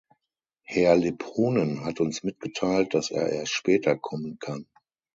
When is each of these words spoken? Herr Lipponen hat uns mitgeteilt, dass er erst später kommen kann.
Herr 0.63 0.95
Lipponen 0.95 1.83
hat 1.85 1.99
uns 1.99 2.23
mitgeteilt, 2.23 2.95
dass 2.95 3.11
er 3.11 3.29
erst 3.29 3.53
später 3.53 3.95
kommen 3.95 4.39
kann. 4.39 4.65